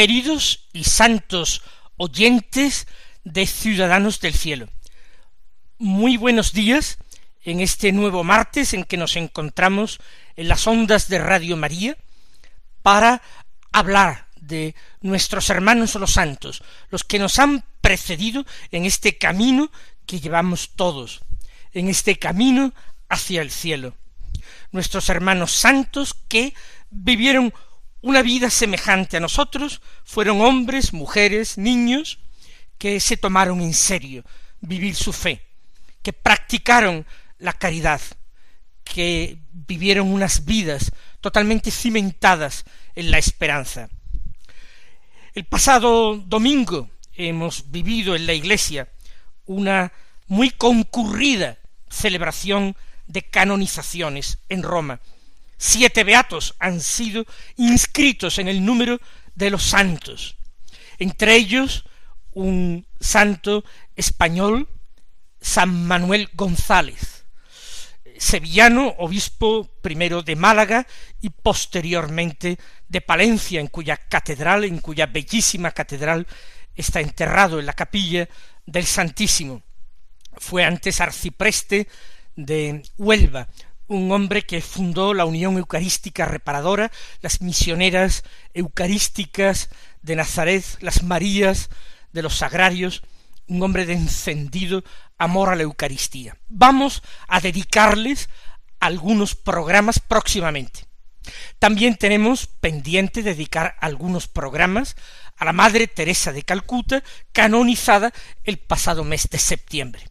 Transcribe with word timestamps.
Queridos 0.00 0.66
y 0.72 0.84
santos 0.84 1.60
oyentes 1.98 2.86
de 3.22 3.46
Ciudadanos 3.46 4.18
del 4.18 4.32
Cielo, 4.32 4.70
muy 5.76 6.16
buenos 6.16 6.54
días 6.54 6.96
en 7.42 7.60
este 7.60 7.92
nuevo 7.92 8.24
martes 8.24 8.72
en 8.72 8.84
que 8.84 8.96
nos 8.96 9.16
encontramos 9.16 10.00
en 10.36 10.48
las 10.48 10.66
ondas 10.66 11.08
de 11.08 11.18
Radio 11.18 11.58
María 11.58 11.98
para 12.80 13.20
hablar 13.72 14.28
de 14.40 14.74
nuestros 15.02 15.50
hermanos 15.50 15.94
los 15.96 16.12
santos, 16.12 16.62
los 16.88 17.04
que 17.04 17.18
nos 17.18 17.38
han 17.38 17.62
precedido 17.82 18.46
en 18.70 18.86
este 18.86 19.18
camino 19.18 19.70
que 20.06 20.18
llevamos 20.18 20.70
todos, 20.76 21.20
en 21.74 21.88
este 21.88 22.18
camino 22.18 22.72
hacia 23.10 23.42
el 23.42 23.50
cielo. 23.50 23.94
Nuestros 24.72 25.10
hermanos 25.10 25.52
santos 25.52 26.14
que 26.26 26.54
vivieron 26.88 27.52
una 28.02 28.22
vida 28.22 28.50
semejante 28.50 29.16
a 29.16 29.20
nosotros, 29.20 29.80
fueron 30.04 30.40
hombres, 30.40 30.92
mujeres, 30.92 31.58
niños, 31.58 32.18
que 32.78 32.98
se 33.00 33.16
tomaron 33.16 33.60
en 33.60 33.74
serio 33.74 34.24
vivir 34.60 34.94
su 34.94 35.12
fe, 35.12 35.42
que 36.02 36.12
practicaron 36.12 37.06
la 37.38 37.52
caridad, 37.52 38.00
que 38.84 39.38
vivieron 39.52 40.08
unas 40.10 40.44
vidas 40.44 40.92
totalmente 41.20 41.70
cimentadas 41.70 42.64
en 42.94 43.10
la 43.10 43.18
esperanza. 43.18 43.88
El 45.34 45.44
pasado 45.44 46.16
domingo 46.16 46.90
hemos 47.14 47.70
vivido 47.70 48.16
en 48.16 48.26
la 48.26 48.32
iglesia 48.32 48.88
una 49.46 49.92
muy 50.26 50.50
concurrida 50.50 51.58
celebración 51.88 52.76
de 53.06 53.22
canonizaciones 53.22 54.38
en 54.48 54.62
Roma, 54.62 55.00
siete 55.62 56.04
beatos 56.04 56.54
han 56.58 56.80
sido 56.80 57.26
inscritos 57.58 58.38
en 58.38 58.48
el 58.48 58.64
número 58.64 58.98
de 59.34 59.50
los 59.50 59.62
santos, 59.62 60.38
entre 60.98 61.36
ellos 61.36 61.84
un 62.32 62.86
santo 62.98 63.62
español, 63.94 64.70
San 65.38 65.86
Manuel 65.86 66.30
González, 66.32 67.26
sevillano, 68.16 68.94
obispo 68.98 69.68
primero 69.82 70.22
de 70.22 70.34
Málaga 70.34 70.86
y 71.20 71.28
posteriormente 71.28 72.58
de 72.88 73.00
Palencia, 73.02 73.60
en 73.60 73.66
cuya 73.66 73.98
catedral, 73.98 74.64
en 74.64 74.78
cuya 74.78 75.06
bellísima 75.06 75.72
catedral 75.72 76.26
está 76.74 77.00
enterrado 77.00 77.60
en 77.60 77.66
la 77.66 77.74
capilla 77.74 78.26
del 78.64 78.86
Santísimo. 78.86 79.62
Fue 80.38 80.64
antes 80.64 81.02
arcipreste 81.02 81.86
de 82.34 82.82
Huelva, 82.96 83.48
un 83.90 84.12
hombre 84.12 84.42
que 84.42 84.60
fundó 84.60 85.14
la 85.14 85.24
Unión 85.24 85.58
Eucarística 85.58 86.24
Reparadora, 86.24 86.92
las 87.22 87.40
misioneras 87.40 88.22
eucarísticas 88.54 89.68
de 90.00 90.14
Nazaret, 90.14 90.64
las 90.80 91.02
Marías 91.02 91.70
de 92.12 92.22
los 92.22 92.36
Sagrarios, 92.36 93.02
un 93.48 93.60
hombre 93.64 93.86
de 93.86 93.94
encendido 93.94 94.84
amor 95.18 95.48
a 95.48 95.56
la 95.56 95.64
Eucaristía. 95.64 96.36
Vamos 96.48 97.02
a 97.26 97.40
dedicarles 97.40 98.30
algunos 98.78 99.34
programas 99.34 99.98
próximamente. 99.98 100.84
También 101.58 101.96
tenemos 101.96 102.46
pendiente 102.46 103.22
dedicar 103.24 103.74
algunos 103.80 104.28
programas 104.28 104.94
a 105.36 105.44
la 105.44 105.52
Madre 105.52 105.88
Teresa 105.88 106.32
de 106.32 106.44
Calcuta, 106.44 107.02
canonizada 107.32 108.12
el 108.44 108.58
pasado 108.58 109.02
mes 109.02 109.28
de 109.28 109.38
septiembre. 109.38 110.09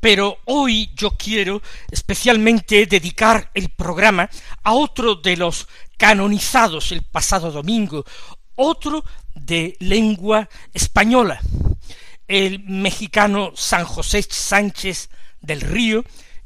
Pero 0.00 0.38
hoy 0.46 0.90
yo 0.94 1.10
quiero 1.10 1.62
especialmente 1.90 2.86
dedicar 2.86 3.50
el 3.54 3.68
programa 3.70 4.28
a 4.62 4.72
otro 4.72 5.16
de 5.16 5.36
los 5.36 5.68
canonizados 5.96 6.92
el 6.92 7.02
pasado 7.02 7.50
domingo, 7.50 8.04
otro 8.54 9.04
de 9.34 9.76
lengua 9.80 10.48
española, 10.72 11.40
el 12.26 12.60
mexicano 12.60 13.52
San 13.54 13.84
José 13.84 14.22
Sánchez 14.22 15.10
del 15.40 15.60
Río, 15.60 16.04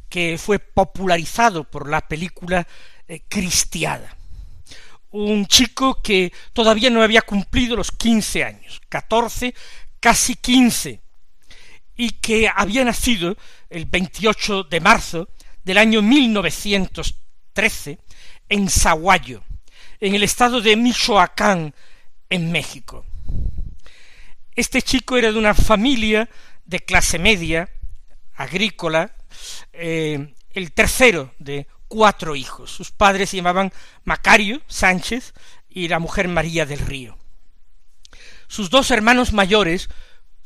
que 0.08 0.38
fue 0.38 0.58
popularizado 0.58 1.64
por 1.64 1.88
la 1.88 2.00
película 2.00 2.66
eh, 3.06 3.22
Cristiada. 3.28 4.16
Un 5.10 5.46
chico 5.46 6.02
que 6.02 6.32
todavía 6.52 6.90
no 6.90 7.02
había 7.02 7.22
cumplido 7.22 7.76
los 7.76 7.92
quince 7.92 8.42
años, 8.42 8.80
catorce, 8.88 9.54
casi 10.00 10.34
quince, 10.34 11.03
y 11.96 12.10
que 12.10 12.50
había 12.54 12.84
nacido 12.84 13.36
el 13.70 13.86
28 13.86 14.64
de 14.64 14.80
marzo 14.80 15.28
del 15.64 15.78
año 15.78 16.02
1913 16.02 17.98
en 18.48 18.68
Saguayo, 18.68 19.42
en 20.00 20.14
el 20.14 20.22
estado 20.22 20.60
de 20.60 20.76
Michoacán, 20.76 21.74
en 22.28 22.52
México. 22.52 23.06
Este 24.54 24.82
chico 24.82 25.16
era 25.16 25.32
de 25.32 25.38
una 25.38 25.54
familia 25.54 26.28
de 26.64 26.80
clase 26.80 27.18
media, 27.18 27.70
agrícola, 28.34 29.14
eh, 29.72 30.34
el 30.50 30.72
tercero 30.72 31.34
de 31.38 31.66
cuatro 31.88 32.36
hijos. 32.36 32.70
Sus 32.70 32.90
padres 32.90 33.30
se 33.30 33.36
llamaban 33.36 33.72
Macario 34.04 34.62
Sánchez 34.66 35.34
y 35.68 35.88
la 35.88 35.98
mujer 35.98 36.28
María 36.28 36.66
del 36.66 36.78
Río. 36.80 37.18
Sus 38.46 38.70
dos 38.70 38.90
hermanos 38.90 39.32
mayores, 39.32 39.88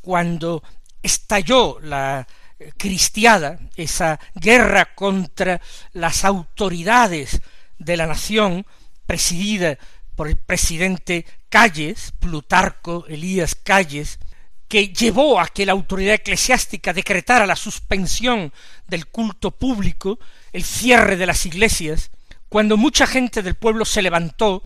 cuando 0.01 0.63
estalló 1.03 1.79
la 1.81 2.27
eh, 2.59 2.73
cristiada, 2.77 3.59
esa 3.77 4.19
guerra 4.35 4.95
contra 4.95 5.61
las 5.93 6.25
autoridades 6.25 7.41
de 7.79 7.97
la 7.97 8.07
nación, 8.07 8.67
presidida 9.07 9.79
por 10.15 10.29
el 10.29 10.37
presidente 10.37 11.25
Calles, 11.49 12.13
Plutarco 12.19 13.07
Elías 13.07 13.55
Calles, 13.55 14.19
que 14.69 14.89
llevó 14.89 15.41
a 15.41 15.49
que 15.49 15.65
la 15.65 15.73
autoridad 15.73 16.15
eclesiástica 16.15 16.93
decretara 16.93 17.47
la 17.47 17.57
suspensión 17.57 18.53
del 18.87 19.07
culto 19.07 19.51
público, 19.51 20.19
el 20.53 20.63
cierre 20.63 21.17
de 21.17 21.27
las 21.27 21.47
iglesias, 21.47 22.11
cuando 22.49 22.77
mucha 22.77 23.07
gente 23.07 23.43
del 23.43 23.55
pueblo 23.55 23.85
se 23.85 24.03
levantó, 24.03 24.63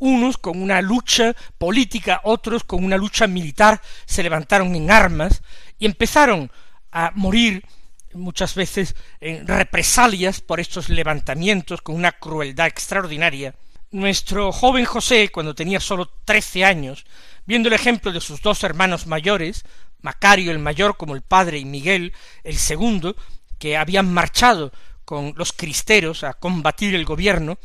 unos 0.00 0.36
con 0.36 0.60
una 0.60 0.82
lucha 0.82 1.34
política, 1.56 2.20
otros 2.24 2.64
con 2.64 2.84
una 2.84 2.96
lucha 2.96 3.26
militar, 3.26 3.80
se 4.04 4.22
levantaron 4.22 4.74
en 4.74 4.90
armas 4.90 5.42
y 5.78 5.86
empezaron 5.86 6.50
a 6.90 7.12
morir 7.14 7.64
muchas 8.12 8.54
veces 8.54 8.96
en 9.20 9.46
represalias 9.46 10.40
por 10.40 10.58
estos 10.58 10.88
levantamientos 10.88 11.80
con 11.82 11.94
una 11.94 12.12
crueldad 12.12 12.66
extraordinaria. 12.66 13.54
Nuestro 13.92 14.52
joven 14.52 14.84
José, 14.84 15.30
cuando 15.30 15.54
tenía 15.54 15.80
sólo 15.80 16.08
trece 16.24 16.64
años, 16.64 17.04
viendo 17.44 17.68
el 17.68 17.74
ejemplo 17.74 18.12
de 18.12 18.20
sus 18.20 18.40
dos 18.42 18.62
hermanos 18.64 19.06
mayores, 19.06 19.64
Macario 20.02 20.50
el 20.50 20.58
mayor 20.58 20.96
como 20.96 21.14
el 21.14 21.22
padre 21.22 21.58
y 21.58 21.64
Miguel 21.64 22.12
el 22.42 22.56
segundo, 22.56 23.16
que 23.58 23.76
habían 23.76 24.12
marchado 24.12 24.72
con 25.04 25.34
los 25.36 25.52
cristeros 25.52 26.24
a 26.24 26.34
combatir 26.34 26.94
el 26.94 27.04
gobierno, 27.04 27.58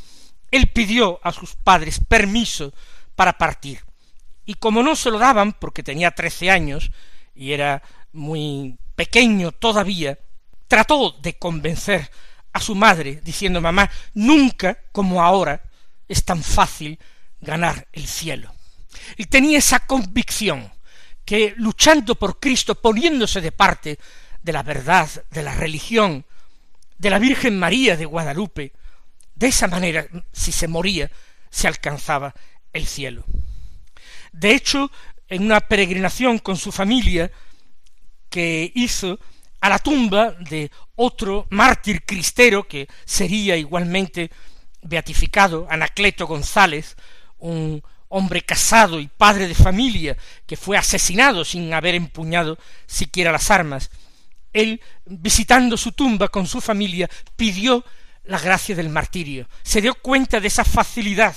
él 0.52 0.72
pidió 0.74 1.20
a 1.24 1.32
sus 1.32 1.56
padres 1.56 2.00
permiso 2.08 2.74
para 3.16 3.38
partir. 3.38 3.82
Y 4.46 4.56
como 4.56 4.84
no 4.84 4.96
se 4.96 5.10
lo 5.10 5.18
daban, 5.18 5.54
porque 5.54 5.84
tenía 5.84 6.12
trece 6.12 6.50
años 6.52 6.92
y 7.34 7.52
era 7.52 7.82
muy 8.14 8.78
pequeño 8.96 9.52
todavía, 9.52 10.18
trató 10.68 11.12
de 11.22 11.38
convencer 11.38 12.10
a 12.54 12.60
su 12.60 12.76
madre, 12.76 13.22
diciendo 13.24 13.60
Mamá, 13.60 13.90
nunca 14.14 14.78
como 14.92 15.22
ahora 15.22 15.62
es 16.08 16.24
tan 16.24 16.42
fácil 16.44 16.98
ganar 17.42 17.88
el 17.92 18.08
cielo. 18.08 18.54
Y 19.18 19.26
tenía 19.26 19.58
esa 19.58 19.80
convicción 19.80 20.72
que 21.26 21.54
luchando 21.58 22.16
por 22.16 22.40
Cristo, 22.40 22.76
poniéndose 22.76 23.42
de 23.42 23.52
parte 23.52 24.00
de 24.42 24.54
la 24.54 24.64
verdad, 24.64 25.10
de 25.32 25.44
la 25.44 25.56
religión, 25.56 26.26
de 26.98 27.10
la 27.10 27.20
Virgen 27.20 27.60
María 27.60 27.98
de 27.98 28.06
Guadalupe, 28.06 28.72
de 29.36 29.48
esa 29.48 29.68
manera, 29.68 30.08
si 30.32 30.52
se 30.52 30.68
moría, 30.68 31.12
se 31.50 31.68
alcanzaba 31.68 32.34
el 32.74 32.88
cielo. 32.88 33.24
De 34.32 34.52
hecho, 34.52 34.92
en 35.28 35.44
una 35.44 35.62
peregrinación 35.62 36.40
con 36.40 36.58
su 36.58 36.72
familia 36.72 37.32
que 38.30 38.72
hizo 38.76 39.20
a 39.62 39.70
la 39.70 39.80
tumba 39.80 40.32
de 40.32 40.72
otro 40.96 41.48
mártir 41.50 42.04
cristero 42.06 42.68
que 42.68 42.88
sería 43.06 43.56
igualmente 43.56 44.30
beatificado, 44.82 45.68
Anacleto 45.70 46.28
González, 46.28 46.96
un 47.40 47.82
hombre 48.10 48.42
casado 48.44 49.00
y 49.00 49.08
padre 49.08 49.48
de 49.48 49.56
familia 49.56 50.16
que 50.46 50.58
fue 50.58 50.78
asesinado 50.78 51.44
sin 51.44 51.74
haber 51.74 51.96
empuñado 51.96 52.58
siquiera 52.86 53.32
las 53.32 53.50
armas. 53.52 53.90
Él, 54.54 54.82
visitando 55.06 55.76
su 55.76 55.92
tumba 55.92 56.30
con 56.30 56.48
su 56.48 56.62
familia, 56.62 57.10
pidió 57.36 57.84
la 58.28 58.40
gracia 58.40 58.76
del 58.76 58.90
martirio, 58.90 59.48
se 59.64 59.82
dio 59.82 59.96
cuenta 59.96 60.40
de 60.40 60.48
esa 60.48 60.64
facilidad 60.64 61.36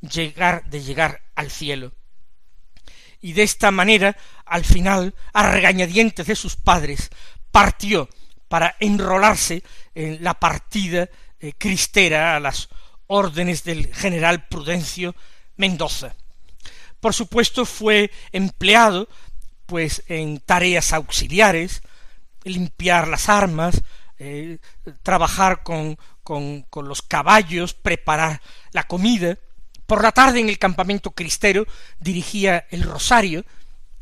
llegar 0.00 0.64
de 0.68 0.82
llegar 0.82 1.22
al 1.34 1.50
cielo. 1.50 1.92
Y 3.20 3.32
de 3.34 3.42
esta 3.42 3.70
manera, 3.70 4.16
al 4.46 4.64
final, 4.64 5.14
a 5.32 5.50
regañadientes 5.50 6.26
de 6.26 6.36
sus 6.36 6.56
padres, 6.56 7.10
partió 7.50 8.08
para 8.48 8.76
enrolarse 8.80 9.62
en 9.94 10.24
la 10.24 10.34
partida 10.34 11.08
eh, 11.38 11.52
cristera 11.56 12.36
a 12.36 12.40
las 12.40 12.68
órdenes 13.06 13.64
del 13.64 13.94
general 13.94 14.46
Prudencio 14.48 15.14
Mendoza. 15.56 16.14
Por 17.00 17.14
supuesto 17.14 17.64
fue 17.64 18.10
empleado 18.32 19.08
pues 19.66 20.02
en 20.08 20.40
tareas 20.40 20.92
auxiliares, 20.92 21.82
limpiar 22.44 23.08
las 23.08 23.28
armas, 23.28 23.82
eh, 24.18 24.58
trabajar 25.02 25.62
con, 25.62 25.96
con, 26.70 26.88
los 26.88 27.02
caballos, 27.02 27.74
preparar 27.74 28.40
la 28.70 28.84
comida. 28.84 29.36
Por 29.86 30.04
la 30.04 30.12
tarde 30.12 30.38
en 30.38 30.48
el 30.48 30.60
campamento 30.60 31.10
cristero 31.10 31.66
dirigía 31.98 32.66
el 32.70 32.84
rosario, 32.84 33.44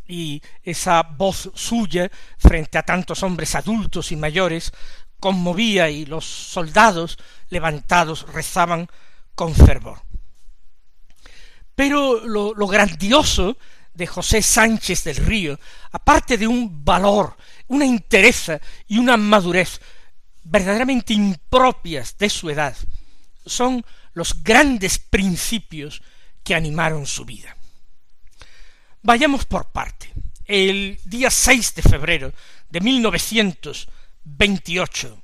y 0.07 0.43
esa 0.63 1.03
voz 1.03 1.51
suya 1.55 2.11
frente 2.39 2.77
a 2.77 2.83
tantos 2.83 3.23
hombres 3.23 3.55
adultos 3.55 4.13
y 4.13 4.17
mayores 4.17 4.73
conmovía 5.21 5.91
y 5.91 6.05
los 6.07 6.25
soldados 6.25 7.19
levantados 7.49 8.27
rezaban 8.33 8.89
con 9.35 9.55
fervor. 9.55 10.03
Pero 11.75 12.27
lo, 12.27 12.55
lo 12.55 12.67
grandioso 12.67 13.57
de 13.95 14.07
José 14.07 14.43
Sánchez 14.43 15.05
del 15.05 15.17
Río, 15.17 15.59
aparte 15.93 16.37
de 16.37 16.47
un 16.47 16.85
valor, 16.85 17.37
una 17.69 17.85
entereza 17.85 18.61
y 18.87 18.99
una 18.99 19.17
madurez 19.17 19.81
verdaderamente 20.51 21.13
impropias 21.13 22.17
de 22.19 22.31
su 22.31 22.51
edad, 22.51 22.77
son 23.45 23.85
los 24.15 24.43
grandes 24.43 24.99
principios 24.99 26.03
que 26.43 26.55
animaron 26.55 27.05
su 27.07 27.25
vida. 27.25 27.57
Vayamos 29.03 29.45
por 29.45 29.71
parte. 29.71 30.13
El 30.45 30.99
día 31.05 31.31
6 31.31 31.75
de 31.75 31.83
febrero 31.83 32.33
de 32.71 32.81
1928, 32.81 35.23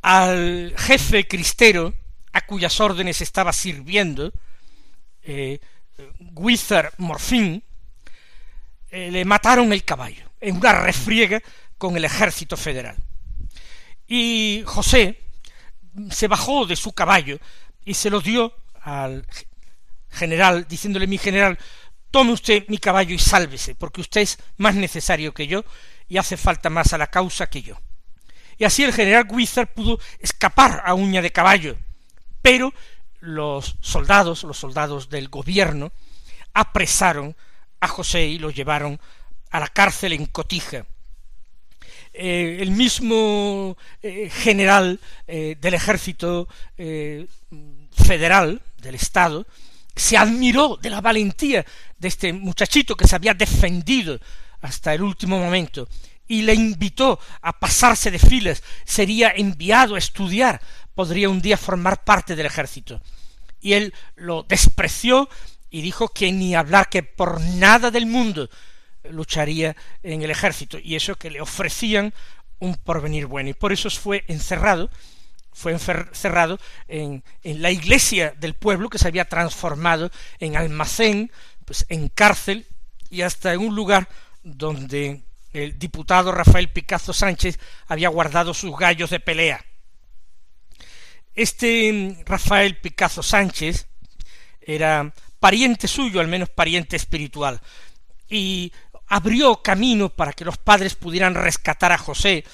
al 0.00 0.74
jefe 0.76 1.28
cristero 1.28 1.94
a 2.32 2.46
cuyas 2.46 2.80
órdenes 2.80 3.20
estaba 3.20 3.52
sirviendo, 3.52 4.32
eh, 5.22 5.60
Wither 6.34 6.92
Morfin, 6.96 7.62
eh, 8.90 9.10
le 9.10 9.26
mataron 9.26 9.72
el 9.72 9.84
caballo 9.84 10.32
en 10.40 10.56
una 10.56 10.72
refriega 10.72 11.40
con 11.76 11.96
el 11.96 12.06
ejército 12.06 12.56
federal. 12.56 12.96
Y 14.14 14.62
José 14.66 15.22
se 16.10 16.28
bajó 16.28 16.66
de 16.66 16.76
su 16.76 16.92
caballo 16.92 17.38
y 17.82 17.94
se 17.94 18.10
lo 18.10 18.20
dio 18.20 18.54
al 18.82 19.26
general, 20.10 20.66
diciéndole 20.68 21.06
mi 21.06 21.16
general, 21.16 21.58
tome 22.10 22.32
usted 22.32 22.66
mi 22.68 22.76
caballo 22.76 23.14
y 23.14 23.18
sálvese, 23.18 23.74
porque 23.74 24.02
usted 24.02 24.20
es 24.20 24.38
más 24.58 24.74
necesario 24.74 25.32
que 25.32 25.46
yo 25.46 25.64
y 26.10 26.18
hace 26.18 26.36
falta 26.36 26.68
más 26.68 26.92
a 26.92 26.98
la 26.98 27.06
causa 27.06 27.48
que 27.48 27.62
yo. 27.62 27.80
Y 28.58 28.64
así 28.64 28.84
el 28.84 28.92
general 28.92 29.26
Wizard 29.30 29.72
pudo 29.72 29.98
escapar 30.18 30.82
a 30.84 30.92
uña 30.92 31.22
de 31.22 31.32
caballo, 31.32 31.78
pero 32.42 32.74
los 33.20 33.76
soldados, 33.80 34.44
los 34.44 34.58
soldados 34.58 35.08
del 35.08 35.30
gobierno, 35.30 35.90
apresaron 36.52 37.34
a 37.80 37.88
José 37.88 38.26
y 38.26 38.38
lo 38.38 38.50
llevaron 38.50 39.00
a 39.50 39.58
la 39.58 39.68
cárcel 39.68 40.12
en 40.12 40.26
Cotija. 40.26 40.84
Eh, 42.14 42.58
el 42.60 42.72
mismo 42.72 43.76
eh, 44.02 44.28
general 44.30 45.00
eh, 45.26 45.56
del 45.58 45.74
ejército 45.74 46.46
federal, 47.92 48.60
del 48.78 48.94
Estado, 48.94 49.46
se 49.94 50.16
admiró 50.16 50.76
de 50.76 50.90
la 50.90 51.00
valentía 51.00 51.64
de 51.98 52.08
este 52.08 52.32
muchachito 52.32 52.96
que 52.96 53.06
se 53.06 53.16
había 53.16 53.34
defendido 53.34 54.18
hasta 54.60 54.92
el 54.92 55.02
último 55.02 55.38
momento 55.38 55.88
y 56.28 56.42
le 56.42 56.54
invitó 56.54 57.18
a 57.40 57.58
pasarse 57.58 58.10
de 58.10 58.18
filas, 58.18 58.62
sería 58.84 59.32
enviado 59.34 59.94
a 59.94 59.98
estudiar, 59.98 60.60
podría 60.94 61.28
un 61.28 61.40
día 61.40 61.56
formar 61.56 62.04
parte 62.04 62.36
del 62.36 62.46
ejército. 62.46 63.00
Y 63.60 63.74
él 63.74 63.94
lo 64.16 64.42
despreció 64.42 65.28
y 65.70 65.82
dijo 65.82 66.08
que 66.08 66.32
ni 66.32 66.54
hablar, 66.54 66.88
que 66.88 67.02
por 67.02 67.40
nada 67.40 67.90
del 67.90 68.06
mundo 68.06 68.50
lucharía 69.10 69.76
en 70.02 70.22
el 70.22 70.30
ejército, 70.30 70.78
y 70.82 70.96
eso 70.96 71.16
que 71.16 71.30
le 71.30 71.40
ofrecían 71.40 72.12
un 72.58 72.76
porvenir 72.76 73.26
bueno, 73.26 73.50
y 73.50 73.54
por 73.54 73.72
eso 73.72 73.90
fue 73.90 74.24
encerrado 74.28 74.90
fue 75.54 75.72
encerrado 75.72 76.58
en, 76.88 77.22
en, 77.42 77.60
la 77.60 77.70
iglesia 77.70 78.34
del 78.38 78.54
pueblo 78.54 78.88
que 78.88 78.96
se 78.96 79.06
había 79.06 79.26
transformado 79.26 80.10
en 80.38 80.56
almacén, 80.56 81.30
pues 81.66 81.84
en 81.90 82.08
cárcel 82.08 82.66
y 83.10 83.20
hasta 83.20 83.52
en 83.52 83.60
un 83.60 83.74
lugar 83.74 84.08
donde 84.42 85.22
el 85.52 85.78
diputado 85.78 86.32
Rafael 86.32 86.70
Picazo 86.70 87.12
Sánchez 87.12 87.58
había 87.86 88.08
guardado 88.08 88.54
sus 88.54 88.76
gallos 88.76 89.10
de 89.10 89.20
pelea. 89.20 89.64
Este 91.34 91.92
mm, 91.92 92.24
Rafael 92.24 92.78
Picazo 92.78 93.22
Sánchez 93.22 93.86
era 94.60 95.12
pariente 95.38 95.88
suyo, 95.88 96.20
al 96.20 96.28
menos 96.28 96.48
pariente 96.50 96.96
espiritual, 96.96 97.60
y 98.28 98.72
abrió 99.12 99.60
camino 99.60 100.08
para 100.08 100.32
que 100.32 100.46
los 100.46 100.56
padres 100.56 100.94
pudieran 100.94 101.34
rescatar 101.34 101.92
a 101.92 101.98
José 101.98 102.44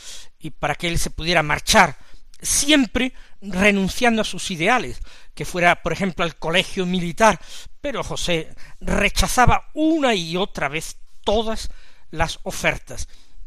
y 0.41 0.51
para 0.51 0.75
que 0.75 0.89
él 0.89 0.99
se 0.99 1.11
pudiera 1.11 1.41
marchar 1.41 1.97
siempre 2.43 3.13
renunciando 3.41 4.23
a 4.23 4.25
sus 4.25 4.51
ideales, 4.51 5.01
que 5.37 5.45
fuera, 5.45 5.83
por 5.83 5.93
ejemplo, 5.93 6.25
al 6.25 6.37
colegio 6.37 6.85
militar, 6.85 7.39
pero 7.81 8.03
José 8.03 8.53
rechazaba 8.81 9.69
una 9.73 10.17
y 10.17 10.37
otra 10.37 10.69
vez 10.69 10.97
todas 11.23 11.71
las 12.11 12.41
ofertas. 12.43 13.07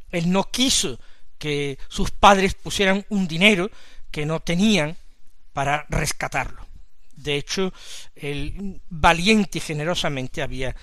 Él 0.10 0.32
no 0.32 0.46
quiso 0.46 0.98
que 1.38 1.77
sus 1.89 2.12
padres 2.12 2.53
pusieran 2.53 3.06
un 3.10 3.27
dinero 3.27 3.70
que 4.10 4.25
no 4.25 4.39
tenían 4.39 4.96
para 5.51 5.86
rescatarlo. 5.89 6.65
De 7.13 7.36
hecho, 7.36 7.74
él 8.15 8.80
valiente 8.89 9.58
y 9.58 9.62
generosamente 9.62 10.41
había 10.41 10.74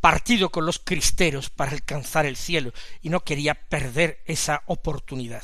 partido 0.00 0.50
con 0.50 0.66
los 0.66 0.78
cristeros 0.78 1.50
para 1.50 1.72
alcanzar 1.72 2.26
el 2.26 2.36
cielo 2.36 2.72
y 3.02 3.08
no 3.08 3.20
quería 3.20 3.54
perder 3.54 4.22
esa 4.26 4.62
oportunidad. 4.66 5.42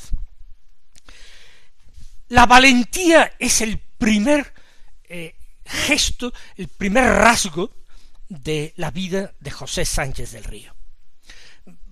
La 2.29 2.45
valentía 2.45 3.33
es 3.37 3.61
el 3.61 3.77
primer 3.77 4.53
eh, 5.03 5.35
gesto, 5.65 6.33
el 6.55 6.67
primer 6.67 7.05
rasgo 7.05 7.71
de 8.27 8.73
la 8.77 8.91
vida 8.91 9.33
de 9.39 9.51
José 9.51 9.85
Sánchez 9.85 10.31
del 10.31 10.43
Río. 10.43 10.75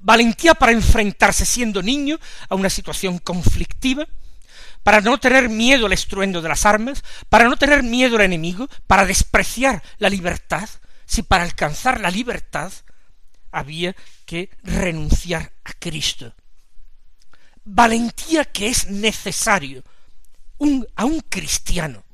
Valentía 0.04 0.56
para 0.56 0.72
enfrentarse 0.72 1.46
siendo 1.46 1.84
niño 1.84 2.20
a 2.50 2.56
una 2.56 2.70
situación 2.70 3.20
conflictiva, 3.20 4.08
para 4.84 5.02
no 5.02 5.20
tener 5.20 5.50
miedo 5.50 5.86
al 5.86 5.94
estruendo 5.94 6.42
de 6.42 6.50
las 6.50 6.66
armas, 6.66 7.04
para 7.30 7.46
no 7.46 7.56
tener 7.56 7.84
miedo 7.84 8.16
al 8.16 8.24
enemigo, 8.24 8.68
para 8.88 9.06
despreciar 9.06 9.84
la 10.00 10.10
libertad, 10.10 10.68
si 11.12 11.24
para 11.24 11.44
alcanzar 11.44 12.00
la 12.00 12.10
libertad 12.10 12.72
había 13.52 13.94
que 14.26 14.50
renunciar 14.64 15.52
a 15.66 15.74
Cristo. 15.74 16.34
Valentía 17.66 18.46
que 18.46 18.70
es 18.70 18.88
necesario 18.90 19.84
a 20.96 21.04
un 21.04 21.20
cristiano 21.28 22.06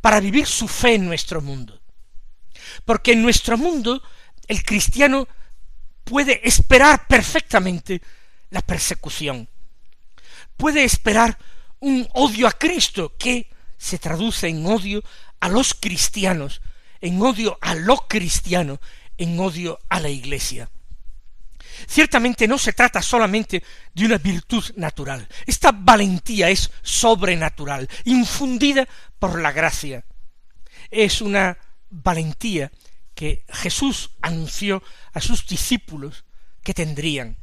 para 0.00 0.18
vivir 0.18 0.44
su 0.44 0.66
fe 0.66 0.94
en 0.94 1.06
nuestro 1.06 1.40
mundo. 1.40 1.80
Porque 2.84 3.12
en 3.12 3.22
nuestro 3.22 3.56
mundo 3.56 4.02
el 4.48 4.64
cristiano 4.64 5.28
puede 6.02 6.40
esperar 6.48 7.06
perfectamente 7.06 8.02
la 8.50 8.60
persecución, 8.60 9.48
puede 10.56 10.82
esperar 10.82 11.38
un 11.78 12.08
odio 12.12 12.48
a 12.48 12.58
Cristo 12.58 13.14
que 13.16 13.48
se 13.78 14.00
traduce 14.00 14.48
en 14.48 14.66
odio 14.66 15.04
a 15.38 15.48
los 15.48 15.74
cristianos, 15.74 16.60
en 17.00 17.20
odio 17.22 17.58
a 17.60 17.74
lo 17.74 18.08
cristiano, 18.08 18.80
en 19.18 19.38
odio 19.40 19.78
a 19.88 20.00
la 20.00 20.08
Iglesia. 20.08 20.68
Ciertamente 21.86 22.48
no 22.48 22.58
se 22.58 22.72
trata 22.72 23.02
solamente 23.02 23.62
de 23.92 24.06
una 24.06 24.18
virtud 24.18 24.64
natural. 24.76 25.28
Esta 25.46 25.72
valentía 25.72 26.48
es 26.48 26.70
sobrenatural, 26.82 27.88
infundida 28.04 28.88
por 29.18 29.40
la 29.40 29.52
gracia. 29.52 30.04
Es 30.90 31.20
una 31.20 31.58
valentía 31.90 32.72
que 33.14 33.44
Jesús 33.48 34.10
anunció 34.22 34.82
a 35.12 35.20
sus 35.20 35.46
discípulos 35.46 36.24
que 36.62 36.74
tendrían. 36.74 37.36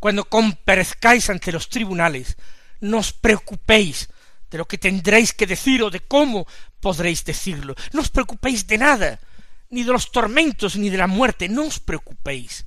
Cuando 0.00 0.24
comperezcáis 0.24 1.30
ante 1.30 1.52
los 1.52 1.68
tribunales, 1.68 2.36
no 2.80 2.98
os 2.98 3.12
preocupéis 3.12 4.08
de 4.50 4.58
lo 4.58 4.66
que 4.66 4.78
tendréis 4.78 5.32
que 5.32 5.46
decir 5.46 5.82
o 5.82 5.90
de 5.90 6.00
cómo 6.00 6.46
podréis 6.80 7.24
decirlo. 7.24 7.74
No 7.92 8.00
os 8.00 8.10
preocupéis 8.10 8.66
de 8.66 8.78
nada, 8.78 9.20
ni 9.70 9.82
de 9.82 9.92
los 9.92 10.10
tormentos, 10.10 10.76
ni 10.76 10.90
de 10.90 10.98
la 10.98 11.06
muerte, 11.06 11.48
no 11.48 11.66
os 11.66 11.80
preocupéis. 11.80 12.66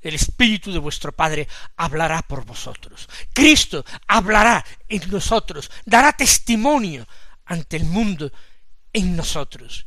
El 0.00 0.14
Espíritu 0.14 0.72
de 0.72 0.78
vuestro 0.78 1.12
Padre 1.12 1.46
hablará 1.76 2.22
por 2.22 2.44
vosotros. 2.44 3.08
Cristo 3.32 3.84
hablará 4.06 4.64
en 4.88 5.10
nosotros, 5.10 5.70
dará 5.84 6.12
testimonio 6.12 7.06
ante 7.44 7.76
el 7.76 7.84
mundo 7.84 8.32
en 8.92 9.14
nosotros. 9.16 9.86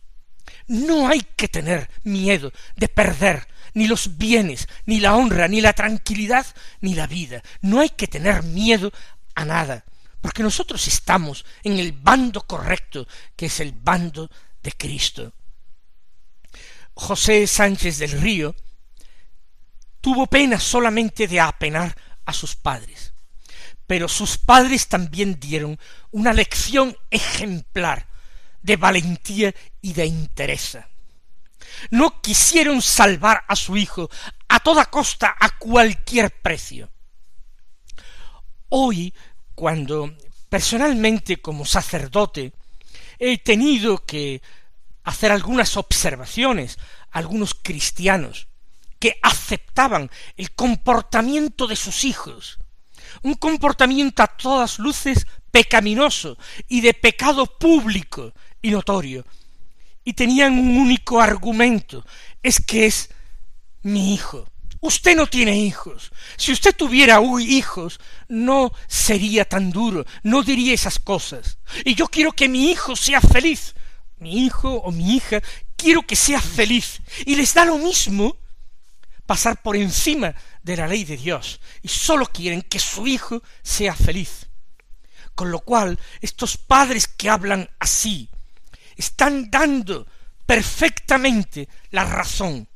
No 0.68 1.08
hay 1.08 1.22
que 1.36 1.48
tener 1.48 1.90
miedo 2.04 2.52
de 2.76 2.88
perder 2.88 3.48
ni 3.74 3.88
los 3.88 4.18
bienes, 4.18 4.68
ni 4.86 5.00
la 5.00 5.16
honra, 5.16 5.48
ni 5.48 5.62
la 5.62 5.74
tranquilidad, 5.74 6.46
ni 6.82 6.94
la 6.94 7.08
vida. 7.08 7.42
No 7.62 7.80
hay 7.80 7.90
que 7.90 8.08
tener 8.08 8.44
miedo 8.44 8.92
a 9.36 9.46
nada, 9.46 9.84
porque 10.24 10.42
nosotros 10.42 10.88
estamos 10.88 11.44
en 11.64 11.80
el 11.80 11.92
bando 11.92 12.48
correcto, 12.48 13.06
que 13.36 13.48
es 13.48 13.60
el 13.60 13.74
bando 13.74 14.32
de 14.62 14.72
Cristo. 14.72 15.34
José 16.94 17.46
Sánchez 17.46 17.98
del 17.98 18.12
Río 18.22 18.56
tuvo 20.00 20.28
pena 20.28 20.62
solamente 20.62 21.28
de 21.28 21.42
apenar 21.42 21.94
a 22.24 22.32
sus 22.32 22.56
padres, 22.56 23.14
pero 23.86 24.08
sus 24.08 24.38
padres 24.38 24.88
también 24.88 25.42
dieron 25.42 25.78
una 26.12 26.32
lección 26.32 26.96
ejemplar 27.12 28.08
de 28.62 28.78
valentía 28.78 29.54
y 29.82 29.92
de 29.92 30.06
entereza. 30.06 30.88
No 31.92 32.22
quisieron 32.22 32.82
salvar 32.82 33.44
a 33.50 33.58
su 33.58 33.76
hijo 33.76 34.10
a 34.48 34.62
toda 34.62 34.86
costa, 34.86 35.36
a 35.38 35.58
cualquier 35.58 36.32
precio. 36.42 36.90
Hoy, 38.70 39.14
cuando 39.56 40.16
personalmente 40.50 41.42
como 41.42 41.66
sacerdote 41.66 42.54
he 43.20 43.38
tenido 43.38 44.06
que 44.06 44.42
hacer 45.04 45.32
algunas 45.32 45.78
observaciones 45.78 46.78
a 47.12 47.20
algunos 47.20 47.54
cristianos 47.54 48.48
que 49.00 49.18
aceptaban 49.22 50.10
el 50.38 50.52
comportamiento 50.52 51.68
de 51.68 51.76
sus 51.76 52.06
hijos, 52.06 52.60
un 53.22 53.34
comportamiento 53.36 54.24
a 54.24 54.28
todas 54.28 54.80
luces 54.80 55.28
pecaminoso 55.52 56.38
y 56.68 56.82
de 56.82 56.94
pecado 56.94 57.46
público 57.46 58.34
y 58.62 58.72
notorio, 58.72 59.26
y 60.04 60.14
tenían 60.14 60.54
un 60.54 60.78
único 60.78 61.22
argumento, 61.22 62.06
es 62.42 62.60
que 62.60 62.86
es 62.86 63.10
mi 63.82 64.14
hijo. 64.14 64.48
Usted 64.84 65.16
no 65.16 65.26
tiene 65.26 65.58
hijos. 65.58 66.12
Si 66.38 66.52
usted 66.52 66.76
tuviera 66.76 67.20
hijos, 67.40 68.00
no 68.28 68.72
sería 68.88 69.46
tan 69.46 69.72
duro, 69.72 70.06
no 70.22 70.44
diría 70.44 70.74
esas 70.74 71.00
cosas. 71.00 71.58
Y 71.84 71.96
yo 71.96 72.08
quiero 72.08 72.32
que 72.32 72.48
mi 72.48 72.70
hijo 72.70 72.96
sea 72.96 73.20
feliz 73.20 73.74
mi 74.24 74.46
hijo 74.46 74.70
o 74.72 74.92
mi 74.92 75.16
hija, 75.16 75.42
quiero 75.76 76.02
que 76.02 76.16
sea 76.16 76.42
feliz. 76.42 77.02
Y 77.26 77.36
les 77.36 77.54
da 77.54 77.66
lo 77.66 77.78
mismo 77.78 78.38
pasar 79.28 79.62
por 79.62 79.76
encima 79.76 80.34
de 80.64 80.78
la 80.78 80.88
ley 80.88 81.04
de 81.04 81.18
Dios. 81.18 81.60
Y 81.84 81.90
sólo 81.90 82.26
quieren 82.26 82.64
que 82.64 82.80
su 82.80 83.06
hijo 83.06 83.44
sea 83.62 83.94
feliz. 83.94 84.48
Con 85.36 85.52
lo 85.52 85.60
cual, 85.60 86.00
estos 86.22 86.58
padres 86.58 87.08
que 87.08 87.30
hablan 87.30 87.70
así, 87.80 88.30
están 88.96 89.52
dando 89.52 90.08
perfectamente 90.46 91.68
la 91.92 92.06
razón 92.06 92.68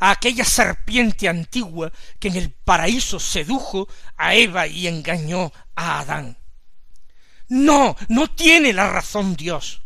a 0.00 0.10
aquella 0.10 0.44
serpiente 0.44 1.28
antigua 1.28 1.92
que 2.18 2.28
en 2.28 2.36
el 2.36 2.50
paraíso 2.50 3.20
sedujo 3.20 3.86
a 4.16 4.34
Eva 4.34 4.66
y 4.66 4.88
engañó 4.88 5.52
a 5.76 6.00
Adán. 6.00 6.36
No, 7.48 7.96
no 8.08 8.28
tiene 8.28 8.72
la 8.72 8.90
razón 8.90 9.36
Dios. 9.36 9.82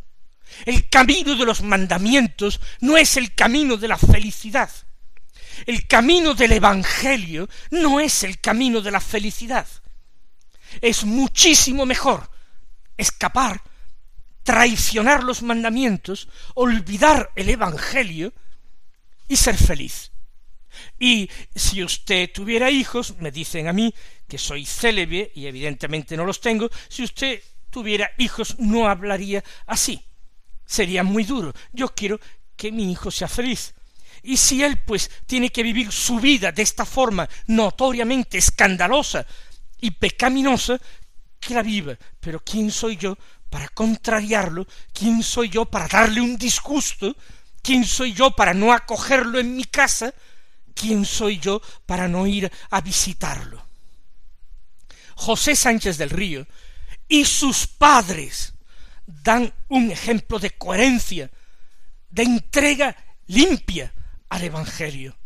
El 0.64 0.88
camino 0.88 1.34
de 1.34 1.44
los 1.44 1.62
mandamientos 1.62 2.60
no 2.80 2.96
es 2.96 3.16
el 3.16 3.34
camino 3.34 3.76
de 3.76 3.88
la 3.88 3.98
felicidad. 3.98 4.70
El 5.66 5.86
camino 5.86 6.34
del 6.34 6.52
Evangelio 6.52 7.48
no 7.70 8.00
es 8.00 8.22
el 8.22 8.40
camino 8.40 8.80
de 8.80 8.90
la 8.90 9.00
felicidad. 9.00 9.66
Es 10.80 11.04
muchísimo 11.04 11.86
mejor 11.86 12.30
escapar, 12.96 13.62
traicionar 14.42 15.24
los 15.24 15.42
mandamientos, 15.42 16.28
olvidar 16.54 17.32
el 17.34 17.48
Evangelio 17.48 18.32
y 19.28 19.36
ser 19.36 19.56
feliz. 19.56 20.10
Y 20.98 21.30
si 21.54 21.82
usted 21.84 22.30
tuviera 22.32 22.70
hijos, 22.70 23.14
me 23.18 23.30
dicen 23.30 23.68
a 23.68 23.72
mí 23.72 23.94
que 24.28 24.38
soy 24.38 24.66
célebre 24.66 25.30
y 25.34 25.46
evidentemente 25.46 26.16
no 26.16 26.24
los 26.24 26.40
tengo, 26.40 26.68
si 26.88 27.04
usted 27.04 27.40
tuviera 27.70 28.10
hijos 28.18 28.56
no 28.58 28.88
hablaría 28.88 29.42
así 29.66 30.02
sería 30.64 31.02
muy 31.02 31.24
duro. 31.24 31.52
Yo 31.72 31.88
quiero 31.94 32.20
que 32.56 32.72
mi 32.72 32.90
hijo 32.90 33.10
sea 33.10 33.28
feliz. 33.28 33.74
Y 34.22 34.36
si 34.36 34.62
él 34.62 34.78
pues 34.78 35.10
tiene 35.26 35.50
que 35.50 35.62
vivir 35.62 35.92
su 35.92 36.18
vida 36.18 36.52
de 36.52 36.62
esta 36.62 36.84
forma 36.84 37.28
notoriamente 37.46 38.38
escandalosa 38.38 39.26
y 39.80 39.90
pecaminosa, 39.90 40.78
que 41.38 41.54
la 41.54 41.62
viva. 41.62 41.96
Pero 42.20 42.40
¿quién 42.40 42.70
soy 42.70 42.96
yo 42.96 43.18
para 43.50 43.68
contrariarlo? 43.68 44.66
¿Quién 44.92 45.22
soy 45.22 45.50
yo 45.50 45.66
para 45.66 45.88
darle 45.88 46.20
un 46.20 46.38
disgusto? 46.38 47.14
¿Quién 47.64 47.86
soy 47.86 48.12
yo 48.12 48.30
para 48.30 48.52
no 48.52 48.74
acogerlo 48.74 49.40
en 49.40 49.56
mi 49.56 49.64
casa? 49.64 50.12
¿Quién 50.74 51.06
soy 51.06 51.38
yo 51.38 51.62
para 51.86 52.06
no 52.06 52.26
ir 52.26 52.52
a 52.68 52.82
visitarlo? 52.82 53.66
José 55.16 55.56
Sánchez 55.56 55.96
del 55.96 56.10
Río 56.10 56.46
y 57.08 57.24
sus 57.24 57.66
padres 57.66 58.52
dan 59.06 59.50
un 59.68 59.90
ejemplo 59.90 60.38
de 60.38 60.50
coherencia, 60.50 61.30
de 62.10 62.22
entrega 62.24 62.94
limpia 63.28 63.94
al 64.28 64.44
Evangelio. 64.44 65.16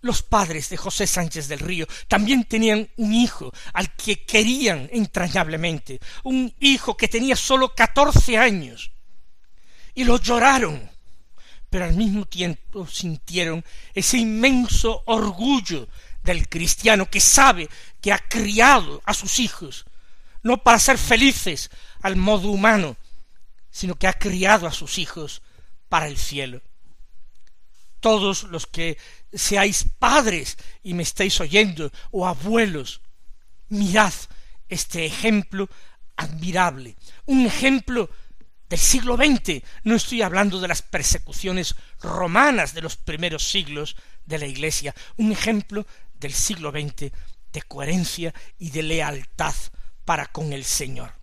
Los 0.00 0.22
padres 0.22 0.68
de 0.68 0.76
José 0.76 1.08
Sánchez 1.08 1.48
del 1.48 1.58
Río 1.58 1.88
también 2.06 2.44
tenían 2.44 2.88
un 2.98 3.12
hijo 3.12 3.52
al 3.72 3.96
que 3.96 4.24
querían 4.24 4.88
entrañablemente, 4.92 5.98
un 6.22 6.54
hijo 6.60 6.96
que 6.96 7.08
tenía 7.08 7.34
sólo 7.34 7.74
catorce 7.74 8.38
años, 8.38 8.92
y 9.92 10.04
lo 10.04 10.20
lloraron, 10.20 10.88
pero 11.70 11.84
al 11.84 11.94
mismo 11.94 12.24
tiempo 12.24 12.86
sintieron 12.86 13.64
ese 13.94 14.18
inmenso 14.18 15.02
orgullo 15.06 15.88
del 16.22 16.48
cristiano 16.48 17.10
que 17.10 17.20
sabe 17.20 17.68
que 18.00 18.12
ha 18.12 18.18
criado 18.18 19.02
a 19.04 19.14
sus 19.14 19.38
hijos, 19.38 19.84
no 20.42 20.62
para 20.62 20.78
ser 20.78 20.98
felices, 20.98 21.70
al 22.00 22.16
modo 22.16 22.48
humano, 22.50 22.96
sino 23.70 23.96
que 23.96 24.06
ha 24.06 24.12
criado 24.12 24.66
a 24.66 24.72
sus 24.72 24.98
hijos 24.98 25.42
para 25.88 26.06
el 26.06 26.16
cielo. 26.16 26.62
Todos 28.00 28.44
los 28.44 28.66
que 28.66 28.96
seáis 29.32 29.86
padres 29.98 30.56
y 30.82 30.94
me 30.94 31.02
estáis 31.02 31.40
oyendo, 31.40 31.90
o 32.10 32.26
abuelos, 32.26 33.00
mirad 33.68 34.12
este 34.68 35.04
ejemplo 35.04 35.68
admirable, 36.16 36.96
un 37.26 37.46
ejemplo 37.46 38.10
del 38.68 38.78
siglo 38.78 39.16
XX, 39.16 39.62
no 39.84 39.94
estoy 39.94 40.22
hablando 40.22 40.60
de 40.60 40.68
las 40.68 40.82
persecuciones 40.82 41.74
romanas 42.00 42.74
de 42.74 42.82
los 42.82 42.96
primeros 42.96 43.48
siglos 43.48 43.96
de 44.26 44.38
la 44.38 44.46
Iglesia, 44.46 44.94
un 45.16 45.32
ejemplo 45.32 45.86
del 46.14 46.34
siglo 46.34 46.70
XX 46.70 47.12
de 47.52 47.62
coherencia 47.66 48.34
y 48.58 48.70
de 48.70 48.82
lealtad 48.82 49.54
para 50.04 50.26
con 50.26 50.52
el 50.52 50.64
Señor. 50.64 51.17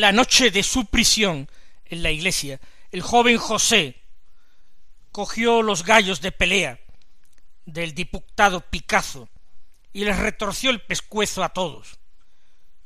La 0.00 0.12
noche 0.12 0.50
de 0.50 0.62
su 0.62 0.86
prisión 0.86 1.48
en 1.84 2.02
la 2.02 2.10
iglesia, 2.10 2.60
el 2.90 3.02
joven 3.02 3.38
José 3.38 4.00
cogió 5.12 5.62
los 5.62 5.84
gallos 5.84 6.20
de 6.20 6.32
pelea 6.32 6.80
del 7.66 7.94
diputado 7.94 8.60
Picazo 8.60 9.28
y 9.92 10.04
les 10.04 10.18
retorció 10.18 10.70
el 10.70 10.80
pescuezo 10.80 11.44
a 11.44 11.50
todos. 11.50 11.98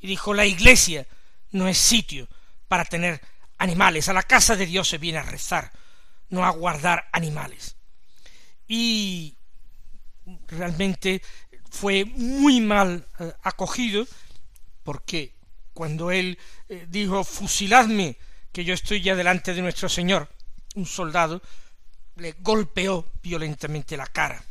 Y 0.01 0.09
dijo, 0.09 0.35
la 0.35 0.47
iglesia 0.47 1.07
no 1.53 1.69
es 1.69 1.79
sitio 1.79 2.29
para 2.69 2.85
tener 2.85 3.21
animales. 3.59 4.09
A 4.09 4.13
la 4.13 4.23
casa 4.23 4.57
de 4.57 4.67
Dios 4.67 4.89
se 4.89 4.99
viene 4.99 5.19
a 5.19 5.23
rezar, 5.23 5.73
no 6.29 6.45
a 6.45 6.51
guardar 6.51 7.09
animales. 7.13 7.77
Y 8.67 9.37
realmente 10.49 11.23
fue 11.71 12.05
muy 12.05 12.61
mal 12.61 13.07
eh, 13.19 13.33
acogido 13.43 14.07
porque 14.83 15.34
cuando 15.75 16.11
él 16.11 16.39
eh, 16.69 16.87
dijo 16.89 17.25
fusiladme 17.25 18.17
que 18.53 18.65
yo 18.65 18.73
estoy 18.73 19.03
ya 19.03 19.15
delante 19.15 19.53
de 19.53 19.61
nuestro 19.61 19.89
Señor, 19.89 20.29
un 20.77 20.87
soldado 20.87 21.43
le 22.17 22.33
golpeó 22.39 23.07
violentamente 23.23 23.97
la 23.97 24.07
cara. 24.07 24.43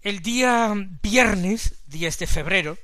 El 0.00 0.20
día 0.20 0.72
viernes, 1.02 1.74
10 1.88 2.18
de 2.18 2.26
febrero, 2.26 2.78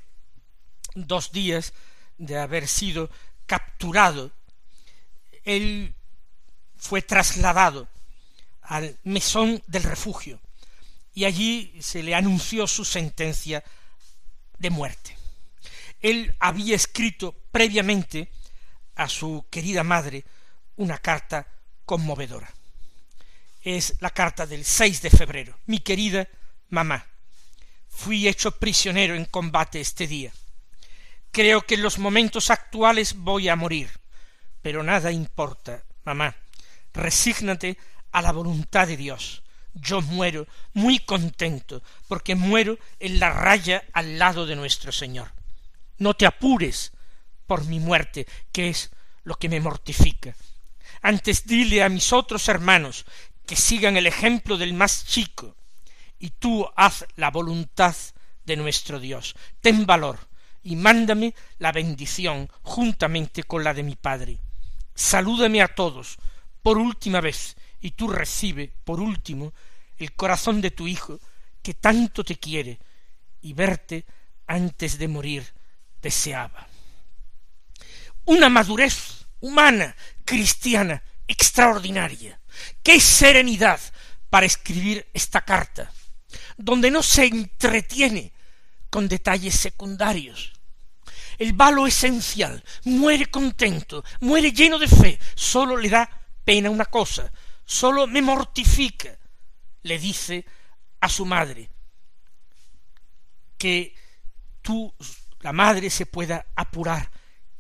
dos 0.95 1.31
días 1.31 1.73
de 2.19 2.39
haber 2.39 2.67
sido 2.67 3.09
capturado, 3.47 4.33
él 5.45 5.95
fue 6.77 7.03
trasladado 7.03 7.89
al 8.63 8.99
mesón 9.05 9.63
del 9.67 9.83
refugio 9.85 10.41
y 11.15 11.25
allí 11.25 11.75
se 11.81 12.03
le 12.03 12.15
anunció 12.15 12.67
su 12.67 12.85
sentencia 12.85 13.63
de 14.59 14.71
muerte. 14.71 15.20
Él 16.01 16.35
había 16.39 16.77
escrito 16.77 17.35
previamente 17.51 18.31
a 18.97 19.09
su 19.09 19.47
querida 19.51 19.85
madre 19.85 20.25
una 20.77 20.99
carta 20.99 21.47
conmovedora. 21.85 22.53
Es 23.63 23.97
la 24.01 24.11
carta 24.11 24.47
del 24.47 24.65
6 24.65 25.03
de 25.03 25.11
febrero. 25.11 25.59
Mi 25.67 25.81
querida 25.81 26.29
mamá, 26.69 27.07
fui 27.89 28.29
hecho 28.29 28.53
prisionero 28.53 29.15
en 29.15 29.27
combate 29.27 29.81
este 29.81 30.07
día. 30.07 30.33
Creo 31.31 31.63
que 31.63 31.75
en 31.75 31.83
los 31.83 31.99
momentos 31.99 32.51
actuales 32.51 33.15
voy 33.15 33.49
a 33.49 33.57
morir, 33.57 33.91
pero 34.63 34.83
nada 34.83 35.13
importa, 35.13 35.83
mamá. 36.05 36.35
Resígnate 36.93 37.77
a 38.13 38.23
la 38.23 38.33
voluntad 38.33 38.89
de 38.89 38.97
Dios. 38.97 39.43
Yo 39.75 40.01
muero 40.01 40.49
muy 40.73 40.99
contento, 40.99 41.83
porque 42.09 42.35
muero 42.35 42.79
en 42.99 43.21
la 43.21 43.31
raya 43.31 43.85
al 43.93 44.19
lado 44.19 44.47
de 44.47 44.57
nuestro 44.57 44.91
Señor. 44.91 45.31
No 46.01 46.15
te 46.15 46.25
apures 46.25 46.93
por 47.47 47.67
mi 47.67 47.79
muerte, 47.79 48.27
que 48.53 48.71
es 48.71 48.91
lo 49.23 49.35
que 49.35 49.51
me 49.51 49.61
mortifica. 49.61 50.35
Antes 51.03 51.47
dile 51.47 51.83
a 51.83 51.91
mis 51.91 52.13
otros 52.15 52.49
hermanos 52.49 53.05
que 53.47 53.55
sigan 53.55 53.99
el 53.99 54.07
ejemplo 54.07 54.57
del 54.57 54.73
más 54.73 55.05
chico, 55.05 55.55
y 56.19 56.31
tú 56.31 56.67
haz 56.75 57.05
la 57.17 57.31
voluntad 57.31 57.95
de 58.47 58.57
nuestro 58.57 58.99
Dios. 58.99 59.37
Ten 59.61 59.85
valor, 59.85 60.19
y 60.63 60.75
mándame 60.75 61.35
la 61.59 61.71
bendición 61.71 62.49
juntamente 62.63 63.45
con 63.45 63.63
la 63.63 63.75
de 63.75 63.83
mi 63.83 63.95
Padre. 63.95 64.39
Salúdame 64.95 65.61
a 65.61 65.69
todos 65.69 66.17
por 66.63 66.79
última 66.79 67.21
vez, 67.21 67.57
y 67.79 67.91
tú 67.91 68.09
recibe 68.09 68.73
por 68.85 69.01
último 69.01 69.53
el 69.99 70.15
corazón 70.15 70.63
de 70.63 70.71
tu 70.71 70.89
Hijo, 70.89 71.21
que 71.63 71.75
tanto 71.75 72.25
te 72.25 72.37
quiere, 72.37 72.79
y 73.43 73.53
verte 73.53 74.07
antes 74.47 74.97
de 74.97 75.07
morir 75.07 75.60
deseaba. 76.03 76.69
Una 78.25 78.49
madurez 78.49 79.27
humana, 79.41 79.97
cristiana, 80.25 81.03
extraordinaria. 81.27 82.41
Qué 82.83 83.01
serenidad 83.01 83.81
para 84.29 84.47
escribir 84.47 85.09
esta 85.13 85.41
carta, 85.43 85.93
donde 86.57 86.91
no 86.91 87.03
se 87.03 87.27
entretiene 87.27 88.33
con 88.91 89.09
detalles 89.09 89.55
secundarios. 89.55 90.53
El 91.39 91.55
valo 91.55 91.87
esencial, 91.87 92.63
muere 92.85 93.27
contento, 93.27 94.05
muere 94.21 94.53
lleno 94.53 94.79
de 94.79 94.89
fe, 94.89 95.19
sólo 95.35 95.77
le 95.77 95.89
da 95.89 96.09
pena 96.45 96.69
una 96.69 96.85
cosa, 96.85 97.33
sólo 97.65 98.07
me 98.07 98.21
mortifica, 98.21 99.17
le 99.83 99.99
dice 99.99 100.45
a 101.01 101.09
su 101.09 101.25
madre, 101.25 101.71
que 103.57 103.95
tú, 104.61 104.95
la 105.41 105.53
madre, 105.53 105.91
se 105.91 106.07
pueda 106.07 106.47
apurar 106.55 107.11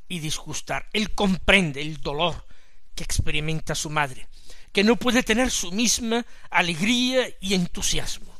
y 0.08 0.18
disgustar. 0.18 0.88
Él 0.92 1.14
comprende 1.14 1.80
el 1.80 2.00
dolor 2.00 2.46
que 2.94 3.04
experimenta 3.04 3.74
su 3.74 3.90
madre, 3.90 4.28
que 4.72 4.84
no 4.84 4.96
puede 4.96 5.22
tener 5.22 5.50
su 5.50 5.72
misma 5.72 6.24
alegría 6.50 7.28
y 7.40 7.54
entusiasmo. 7.54 8.34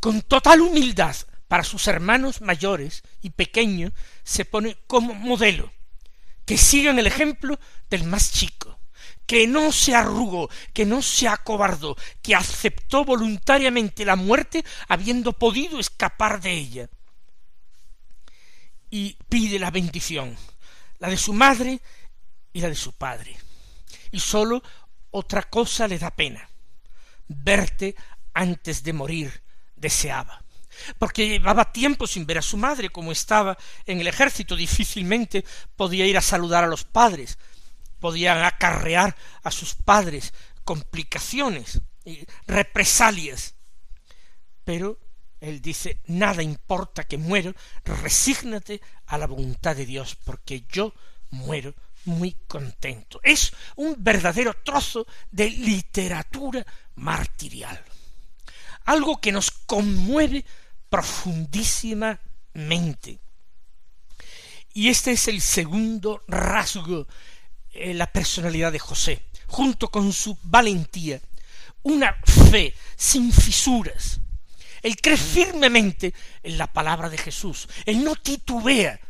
Con 0.00 0.22
total 0.22 0.62
humildad 0.62 1.14
para 1.48 1.64
sus 1.64 1.86
hermanos 1.86 2.40
mayores 2.40 3.02
y 3.20 3.30
pequeños 3.30 3.92
se 4.24 4.44
pone 4.44 4.78
como 4.86 5.14
modelo, 5.14 5.70
que 6.46 6.56
sigan 6.56 6.98
el 6.98 7.06
ejemplo 7.06 7.60
del 7.90 8.04
más 8.04 8.32
chico, 8.32 8.80
que 9.26 9.46
no 9.46 9.70
se 9.70 9.94
arrugó, 9.94 10.48
que 10.72 10.86
no 10.86 11.02
se 11.02 11.28
acobardó, 11.28 11.96
que 12.22 12.34
aceptó 12.34 13.04
voluntariamente 13.04 14.04
la 14.04 14.16
muerte 14.16 14.64
habiendo 14.88 15.32
podido 15.34 15.78
escapar 15.78 16.40
de 16.40 16.52
ella. 16.52 16.88
Y 18.92 19.16
pide 19.28 19.58
la 19.58 19.72
bendición, 19.72 20.36
la 21.00 21.08
de 21.08 21.16
su 21.16 21.32
madre 21.32 21.80
y 22.52 22.60
la 22.60 22.68
de 22.68 22.76
su 22.76 22.92
padre. 22.92 23.36
Y 24.12 24.20
sólo 24.20 24.62
otra 25.10 25.42
cosa 25.42 25.88
le 25.88 25.98
da 25.98 26.14
pena, 26.14 26.48
verte 27.26 27.96
antes 28.34 28.84
de 28.84 28.92
morir 28.92 29.42
deseaba 29.74 30.42
porque 30.98 31.28
llevaba 31.28 31.72
tiempo 31.72 32.06
sin 32.06 32.26
ver 32.26 32.38
a 32.38 32.42
su 32.42 32.56
madre, 32.56 32.90
como 32.90 33.12
estaba 33.12 33.56
en 33.86 34.00
el 34.00 34.06
ejército, 34.06 34.56
difícilmente 34.56 35.44
podía 35.76 36.06
ir 36.06 36.16
a 36.16 36.22
saludar 36.22 36.64
a 36.64 36.68
los 36.68 36.84
padres, 36.84 37.38
podían 38.00 38.42
acarrear 38.42 39.16
a 39.42 39.50
sus 39.50 39.74
padres 39.74 40.32
complicaciones 40.64 41.80
y 42.04 42.24
represalias. 42.46 43.54
Pero 44.64 44.98
él 45.42 45.60
dice, 45.60 45.98
nada 46.06 46.42
importa 46.42 47.04
que 47.04 47.18
muero, 47.18 47.54
resígnate 47.84 48.80
a 49.06 49.18
la 49.18 49.26
voluntad 49.26 49.74
de 49.74 49.84
Dios, 49.84 50.16
porque 50.24 50.64
yo 50.70 50.94
muero 51.30 51.74
muy 52.04 52.36
contento. 52.46 53.18
Es 53.24 53.52
un 53.74 53.96
verdadero 53.98 54.54
trozo 54.64 55.04
de 55.32 55.50
literatura 55.50 56.64
martirial. 56.94 57.84
Algo 58.84 59.20
que 59.20 59.32
nos 59.32 59.50
conmueve 59.50 60.44
profundísimamente. 60.88 63.18
Y 64.74 64.88
este 64.88 65.10
es 65.10 65.26
el 65.26 65.40
segundo 65.40 66.22
rasgo 66.28 67.08
en 67.72 67.98
la 67.98 68.06
personalidad 68.06 68.70
de 68.70 68.78
José, 68.78 69.24
junto 69.48 69.90
con 69.90 70.12
su 70.12 70.38
valentía, 70.44 71.20
una 71.82 72.14
fe 72.24 72.76
sin 72.96 73.32
fisuras. 73.32 74.21
Él 74.82 74.96
cree 74.96 75.16
firmemente 75.16 76.12
en 76.42 76.58
la 76.58 76.66
palabra 76.66 77.08
de 77.08 77.18
Jesús, 77.18 77.68
él 77.86 78.02
no 78.04 78.16
titubea, 78.16 79.00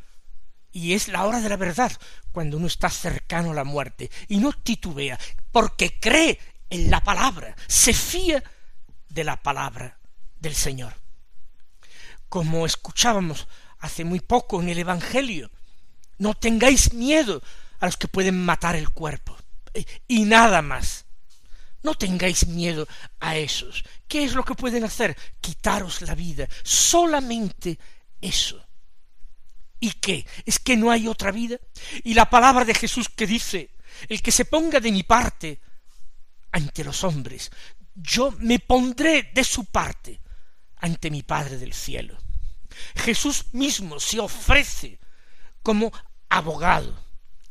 y 0.71 0.95
es 0.95 1.09
la 1.09 1.25
hora 1.25 1.41
de 1.41 1.49
la 1.49 1.57
verdad, 1.57 1.93
cuando 2.31 2.57
uno 2.57 2.67
está 2.67 2.89
cercano 2.91 3.51
a 3.51 3.55
la 3.55 3.65
muerte, 3.65 4.11
y 4.29 4.39
no 4.39 4.53
titubea, 4.53 5.19
porque 5.51 5.99
cree 5.99 6.39
en 6.71 6.91
la 6.91 7.03
palabra, 7.03 7.55
se 7.67 7.93
fía 7.93 8.43
de 9.09 9.25
la 9.25 9.43
palabra 9.43 9.99
del 10.41 10.55
Señor 10.55 11.03
como 12.33 12.65
escuchábamos 12.65 13.47
hace 13.79 14.05
muy 14.05 14.19
poco 14.19 14.63
en 14.63 14.71
el 14.71 14.79
Evangelio. 14.79 15.51
No 16.17 16.33
tengáis 16.33 16.95
miedo 16.95 17.43
a 17.79 17.85
los 17.85 17.99
que 17.99 18.09
pueden 18.09 18.43
matar 18.43 18.75
el 18.75 18.89
cuerpo. 18.89 19.37
Y 20.09 20.25
nada 20.25 20.63
más. 20.63 21.05
No 21.83 21.95
tengáis 21.95 22.47
miedo 22.47 22.87
a 23.21 23.37
esos. 23.37 23.85
¿Qué 24.07 24.25
es 24.25 24.35
lo 24.35 24.45
que 24.45 24.55
pueden 24.55 24.85
hacer? 24.85 25.17
Quitaros 25.41 26.03
la 26.03 26.15
vida. 26.15 26.49
Solamente 26.63 27.79
eso. 28.21 28.65
¿Y 29.81 29.93
qué? 29.95 30.25
¿Es 30.47 30.61
que 30.61 30.77
no 30.77 30.91
hay 30.91 31.09
otra 31.09 31.33
vida? 31.33 31.59
Y 32.05 32.15
la 32.15 32.31
palabra 32.31 32.65
de 32.65 32.75
Jesús 32.75 33.09
que 33.09 33.27
dice, 33.27 33.71
el 34.09 34.23
que 34.23 34.31
se 34.31 34.45
ponga 34.45 34.79
de 34.79 34.93
mi 34.93 35.03
parte 35.03 35.61
ante 36.53 36.85
los 36.85 37.03
hombres, 37.03 37.51
yo 37.95 38.33
me 38.39 38.61
pondré 38.61 39.31
de 39.35 39.43
su 39.43 39.65
parte 39.65 40.21
ante 40.77 41.11
mi 41.11 41.23
Padre 41.23 41.59
del 41.59 41.73
cielo. 41.73 42.17
Jesús 42.95 43.47
mismo 43.53 43.99
se 44.01 44.21
ofrece 44.21 44.99
como 45.63 45.93
abogado 46.29 46.97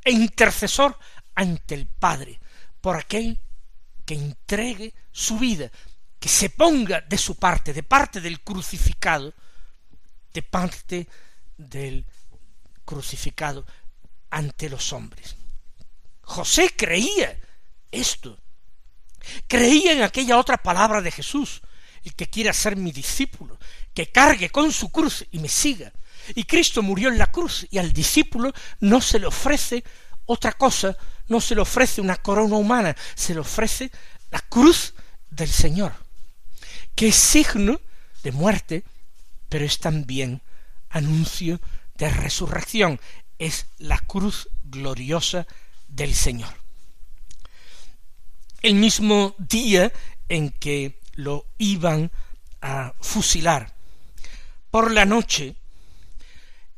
e 0.03 0.11
intercesor 0.11 0.97
ante 1.35 1.75
el 1.75 1.87
Padre 1.87 2.39
por 2.79 2.95
aquel 2.95 3.39
que 4.11 4.15
entregue 4.15 4.93
su 5.09 5.39
vida, 5.39 5.71
que 6.19 6.27
se 6.27 6.49
ponga 6.49 6.99
de 6.99 7.17
su 7.17 7.37
parte, 7.37 7.71
de 7.71 7.81
parte 7.81 8.19
del 8.19 8.41
crucificado, 8.41 9.33
de 10.33 10.43
parte 10.43 11.07
del 11.55 12.05
crucificado, 12.83 13.65
ante 14.29 14.69
los 14.69 14.91
hombres. 14.91 15.37
José 16.23 16.73
creía 16.75 17.39
esto. 17.89 18.37
Creía 19.47 19.93
en 19.93 20.01
aquella 20.01 20.37
otra 20.37 20.57
palabra 20.57 21.01
de 21.01 21.11
Jesús, 21.11 21.61
el 22.03 22.13
que 22.13 22.29
quiera 22.29 22.51
ser 22.51 22.75
mi 22.75 22.91
discípulo, 22.91 23.57
que 23.93 24.11
cargue 24.11 24.49
con 24.49 24.73
su 24.73 24.89
cruz 24.89 25.25
y 25.31 25.39
me 25.39 25.47
siga. 25.47 25.93
Y 26.35 26.43
Cristo 26.43 26.83
murió 26.83 27.07
en 27.07 27.17
la 27.17 27.31
cruz 27.31 27.65
y 27.71 27.77
al 27.77 27.93
discípulo 27.93 28.51
no 28.81 28.99
se 28.99 29.19
le 29.19 29.27
ofrece 29.27 29.85
otra 30.25 30.51
cosa, 30.51 30.97
no 31.31 31.39
se 31.39 31.55
le 31.55 31.61
ofrece 31.61 32.01
una 32.01 32.17
corona 32.17 32.57
humana, 32.57 32.95
se 33.15 33.33
le 33.33 33.39
ofrece 33.39 33.89
la 34.31 34.41
cruz 34.41 34.93
del 35.29 35.47
Señor, 35.47 35.93
que 36.93 37.07
es 37.07 37.15
signo 37.15 37.79
de 38.21 38.33
muerte, 38.33 38.83
pero 39.47 39.63
es 39.63 39.79
también 39.79 40.41
anuncio 40.89 41.61
de 41.95 42.09
resurrección, 42.09 42.99
es 43.39 43.67
la 43.77 43.97
cruz 43.99 44.49
gloriosa 44.61 45.47
del 45.87 46.13
Señor. 46.13 46.53
El 48.61 48.75
mismo 48.75 49.33
día 49.39 49.91
en 50.27 50.51
que 50.51 50.99
lo 51.13 51.45
iban 51.57 52.11
a 52.61 52.93
fusilar, 52.99 53.73
por 54.69 54.91
la 54.91 55.05
noche, 55.05 55.55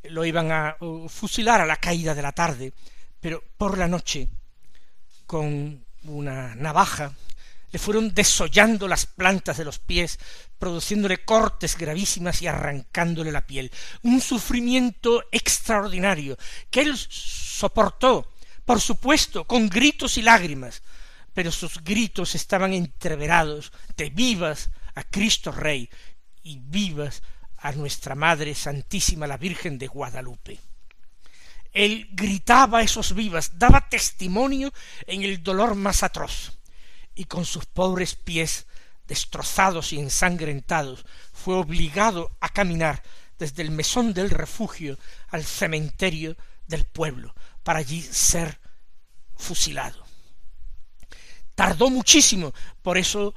lo 0.03 0.23
iban 0.25 0.51
a 0.51 0.77
uh, 0.79 1.09
fusilar 1.09 1.59
a 1.59 1.65
la 1.65 1.77
caída 1.77 2.13
de 2.13 2.21
la 2.21 2.33
tarde, 2.33 2.73
pero 3.19 3.43
por 3.57 3.77
la 3.77 3.87
noche, 3.87 4.27
con 5.33 5.83
una 6.03 6.53
navaja, 6.53 7.11
le 7.71 7.79
fueron 7.79 8.13
desollando 8.13 8.87
las 8.87 9.07
plantas 9.07 9.57
de 9.57 9.65
los 9.65 9.79
pies, 9.79 10.19
produciéndole 10.59 11.25
cortes 11.25 11.75
gravísimas 11.75 12.43
y 12.43 12.45
arrancándole 12.45 13.31
la 13.31 13.47
piel. 13.47 13.71
Un 14.03 14.21
sufrimiento 14.21 15.23
extraordinario 15.31 16.37
que 16.69 16.81
él 16.81 16.95
soportó, 16.95 18.31
por 18.63 18.79
supuesto, 18.79 19.45
con 19.45 19.69
gritos 19.69 20.19
y 20.19 20.21
lágrimas, 20.21 20.83
pero 21.33 21.51
sus 21.51 21.83
gritos 21.83 22.35
estaban 22.35 22.71
entreverados 22.71 23.71
de 23.97 24.11
vivas 24.11 24.69
a 24.93 25.03
Cristo 25.03 25.51
Rey 25.51 25.89
y 26.43 26.59
vivas 26.59 27.23
a 27.57 27.71
nuestra 27.71 28.13
Madre 28.13 28.53
Santísima 28.53 29.25
la 29.25 29.37
Virgen 29.37 29.79
de 29.79 29.87
Guadalupe. 29.87 30.59
Él 31.73 32.07
gritaba 32.11 32.83
esos 32.83 33.13
vivas, 33.13 33.57
daba 33.57 33.89
testimonio 33.89 34.71
en 35.07 35.23
el 35.23 35.41
dolor 35.41 35.75
más 35.75 36.03
atroz 36.03 36.59
y 37.15 37.25
con 37.25 37.45
sus 37.45 37.65
pobres 37.65 38.15
pies 38.15 38.67
destrozados 39.07 39.91
y 39.91 39.99
ensangrentados 39.99 41.05
fue 41.33 41.55
obligado 41.55 42.31
a 42.39 42.49
caminar 42.49 43.03
desde 43.37 43.63
el 43.63 43.71
mesón 43.71 44.13
del 44.13 44.29
refugio 44.29 44.97
al 45.29 45.43
cementerio 45.43 46.37
del 46.67 46.85
pueblo 46.85 47.33
para 47.63 47.79
allí 47.79 48.01
ser 48.01 48.59
fusilado. 49.35 50.03
Tardó 51.55 51.89
muchísimo, 51.89 52.53
por 52.81 52.97
eso 52.97 53.35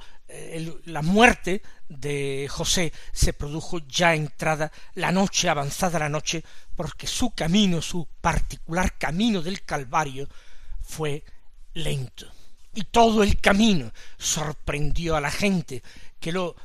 la 0.85 1.01
muerte 1.01 1.61
de 1.87 2.47
José 2.49 2.91
se 3.13 3.33
produjo 3.33 3.79
ya 3.87 4.13
entrada 4.13 4.71
la 4.95 5.11
noche, 5.11 5.47
avanzada 5.49 5.99
la 5.99 6.09
noche, 6.09 6.43
porque 6.75 7.07
su 7.07 7.31
camino, 7.31 7.81
su 7.81 8.07
particular 8.19 8.97
camino 8.97 9.41
del 9.41 9.63
Calvario, 9.63 10.27
fue 10.81 11.23
lento. 11.73 12.27
Y 12.73 12.83
todo 12.85 13.23
el 13.23 13.39
camino 13.39 13.91
sorprendió 14.17 15.15
a 15.15 15.21
la 15.21 15.31
gente 15.31 15.81
que 16.19 16.31
lo 16.31 16.55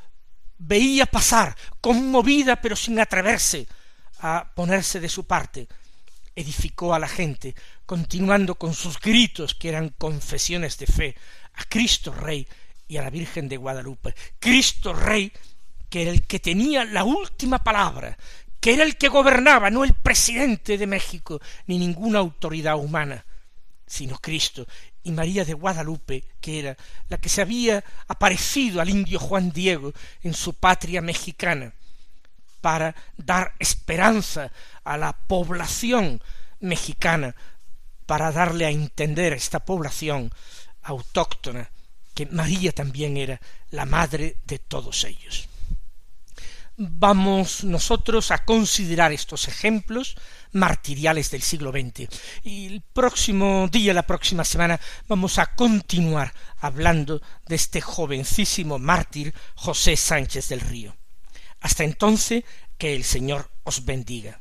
veía 0.58 1.06
pasar, 1.06 1.56
conmovida 1.80 2.60
pero 2.60 2.76
sin 2.76 2.98
atreverse 2.98 3.66
a 4.18 4.52
ponerse 4.54 5.00
de 5.00 5.08
su 5.08 5.24
parte, 5.24 5.68
edificó 6.34 6.94
a 6.94 6.98
la 6.98 7.08
gente, 7.08 7.54
continuando 7.86 8.56
con 8.56 8.74
sus 8.74 8.98
gritos 8.98 9.54
que 9.54 9.68
eran 9.68 9.90
confesiones 9.90 10.78
de 10.78 10.86
fe 10.86 11.16
a 11.54 11.64
Cristo 11.64 12.12
Rey 12.12 12.46
y 12.88 12.96
a 12.96 13.02
la 13.02 13.10
Virgen 13.10 13.48
de 13.48 13.56
Guadalupe. 13.56 14.14
Cristo 14.38 14.92
Rey, 14.92 15.32
que 15.88 16.02
era 16.02 16.10
el 16.10 16.22
que 16.26 16.40
tenía 16.40 16.84
la 16.84 17.04
última 17.04 17.62
palabra, 17.62 18.16
que 18.60 18.74
era 18.74 18.84
el 18.84 18.96
que 18.96 19.08
gobernaba, 19.08 19.70
no 19.70 19.82
el 19.84 19.94
presidente 19.94 20.78
de 20.78 20.86
México, 20.86 21.40
ni 21.66 21.78
ninguna 21.78 22.20
autoridad 22.20 22.76
humana, 22.76 23.24
sino 23.86 24.18
Cristo, 24.18 24.66
y 25.02 25.10
María 25.10 25.44
de 25.44 25.54
Guadalupe, 25.54 26.24
que 26.40 26.60
era 26.60 26.76
la 27.08 27.18
que 27.18 27.28
se 27.28 27.42
había 27.42 27.82
aparecido 28.06 28.80
al 28.80 28.88
indio 28.88 29.18
Juan 29.18 29.50
Diego 29.50 29.92
en 30.22 30.32
su 30.32 30.54
patria 30.54 31.02
mexicana, 31.02 31.74
para 32.60 32.94
dar 33.16 33.54
esperanza 33.58 34.52
a 34.84 34.96
la 34.96 35.12
población 35.12 36.22
mexicana, 36.60 37.34
para 38.06 38.30
darle 38.30 38.66
a 38.66 38.70
entender 38.70 39.32
a 39.32 39.36
esta 39.36 39.64
población 39.64 40.32
autóctona 40.82 41.70
que 42.14 42.26
María 42.26 42.72
también 42.72 43.16
era 43.16 43.40
la 43.70 43.86
madre 43.86 44.36
de 44.44 44.58
todos 44.58 45.04
ellos 45.04 45.48
vamos 46.76 47.64
nosotros 47.64 48.30
a 48.30 48.44
considerar 48.44 49.12
estos 49.12 49.48
ejemplos 49.48 50.16
martiriales 50.52 51.30
del 51.30 51.42
siglo 51.42 51.70
XX. 51.70 52.08
Y 52.42 52.66
el 52.66 52.82
próximo 52.82 53.68
día, 53.70 53.94
la 53.94 54.06
próxima 54.06 54.44
semana, 54.44 54.80
vamos 55.08 55.38
a 55.38 55.54
continuar 55.54 56.32
hablando 56.58 57.20
de 57.46 57.56
este 57.56 57.80
jovencísimo 57.80 58.78
mártir 58.78 59.34
José 59.54 59.96
Sánchez 59.96 60.48
del 60.48 60.60
Río. 60.60 60.96
Hasta 61.60 61.84
entonces, 61.84 62.44
que 62.76 62.94
el 62.94 63.04
Señor 63.04 63.50
os 63.64 63.84
bendiga. 63.84 64.40